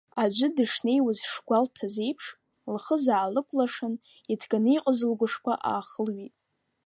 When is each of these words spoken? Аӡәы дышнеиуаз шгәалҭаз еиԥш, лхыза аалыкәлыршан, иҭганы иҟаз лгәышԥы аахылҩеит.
Аӡәы 0.21 0.47
дышнеиуаз 0.55 1.19
шгәалҭаз 1.31 1.95
еиԥш, 2.03 2.25
лхыза 2.73 3.13
аалыкәлыршан, 3.17 3.93
иҭганы 4.33 4.69
иҟаз 4.75 4.99
лгәышԥы 5.11 5.53
аахылҩеит. 5.69 6.35